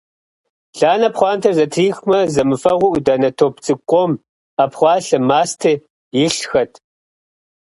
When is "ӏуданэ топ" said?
2.93-3.55